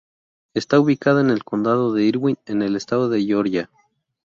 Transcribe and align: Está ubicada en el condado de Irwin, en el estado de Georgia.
Está 0.55 0.79
ubicada 0.79 1.21
en 1.21 1.29
el 1.29 1.43
condado 1.43 1.93
de 1.93 2.01
Irwin, 2.05 2.39
en 2.47 2.63
el 2.63 2.75
estado 2.75 3.07
de 3.07 3.23
Georgia. 3.23 3.69